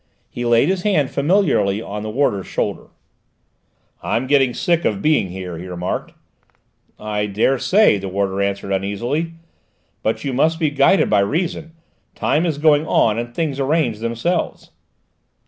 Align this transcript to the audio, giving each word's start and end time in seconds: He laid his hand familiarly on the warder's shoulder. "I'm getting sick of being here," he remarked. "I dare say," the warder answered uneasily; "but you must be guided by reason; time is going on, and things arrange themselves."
He 0.31 0.45
laid 0.45 0.69
his 0.69 0.81
hand 0.81 1.11
familiarly 1.11 1.79
on 1.79 2.01
the 2.01 2.09
warder's 2.09 2.47
shoulder. 2.47 2.87
"I'm 4.01 4.25
getting 4.25 4.51
sick 4.51 4.83
of 4.83 4.99
being 4.99 5.29
here," 5.29 5.59
he 5.59 5.67
remarked. 5.67 6.15
"I 6.99 7.27
dare 7.27 7.59
say," 7.59 7.99
the 7.99 8.09
warder 8.09 8.41
answered 8.41 8.71
uneasily; 8.71 9.33
"but 10.01 10.23
you 10.23 10.33
must 10.33 10.57
be 10.59 10.71
guided 10.71 11.11
by 11.11 11.19
reason; 11.19 11.73
time 12.15 12.47
is 12.47 12.57
going 12.57 12.87
on, 12.87 13.19
and 13.19 13.31
things 13.31 13.59
arrange 13.59 13.99
themselves." 13.99 14.71